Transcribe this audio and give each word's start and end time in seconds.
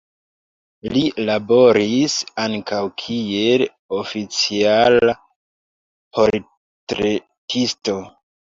Li 0.93 1.01
laboris 1.29 2.15
ankaŭ 2.45 2.79
kiel 3.01 3.65
oficiala 3.99 5.17
portretisto. 6.19 8.01